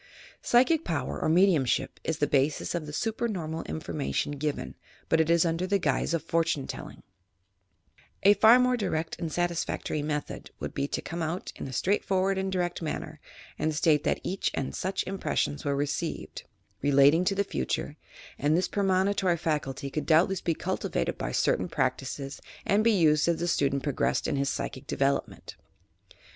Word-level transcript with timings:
Psychic 0.41 0.83
power 0.83 1.19
or 1.21 1.29
mediumship 1.29 1.99
is 2.03 2.17
the 2.17 2.25
basis 2.25 2.73
of 2.73 2.87
the 2.87 2.91
supernormal 2.91 3.61
information 3.65 4.31
given, 4.31 4.73
but 5.09 5.21
it 5.21 5.29
is 5.29 5.45
under 5.45 5.67
the 5.67 5.77
guise 5.77 6.15
of 6.15 6.23
fortune 6.23 6.65
telling, 6.65 7.03
A 8.23 8.33
far 8.33 8.57
more 8.57 8.75
direct 8.75 9.15
and 9.19 9.31
satisfactory 9.31 10.01
method 10.01 10.49
would 10.59 10.73
be 10.73 10.87
to 10.87 11.03
come 11.03 11.21
out 11.21 11.53
in 11.55 11.67
a 11.67 11.71
straight 11.71 12.03
for 12.03 12.21
ward 12.21 12.39
and 12.39 12.51
direct 12.51 12.81
manner, 12.81 13.19
and 13.59 13.75
state 13.75 14.03
that 14.03 14.21
such 14.25 14.49
and 14.55 14.73
such 14.73 15.03
impressions 15.03 15.63
were 15.63 15.75
received, 15.75 16.45
relating 16.81 17.23
to 17.25 17.35
the 17.35 17.43
future, 17.43 17.95
and 18.39 18.57
this 18.57 18.67
premonitory 18.67 19.37
faculty 19.37 19.91
could 19.91 20.07
doubtless 20.07 20.41
be 20.41 20.55
cultivated 20.55 21.15
by 21.19 21.31
certain 21.31 21.69
practices 21.69 22.41
and 22.65 22.83
be 22.83 22.89
used 22.91 23.27
as 23.27 23.39
the 23.39 23.47
student 23.47 23.83
progressed 23.83 24.27
in 24.27 24.35
his 24.35 24.49
psychic 24.49 24.87
develop 24.87 25.27
ment. 25.27 25.57